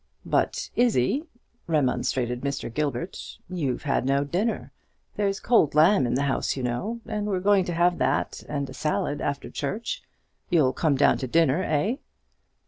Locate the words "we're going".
7.27-7.65